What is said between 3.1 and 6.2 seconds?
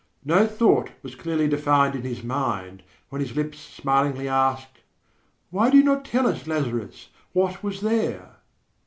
his lips smilingly asked: "Why do you not